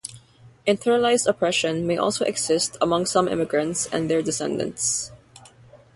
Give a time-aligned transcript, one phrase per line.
[0.65, 5.11] Internalized oppression may also exist among some immigrants and their descendants.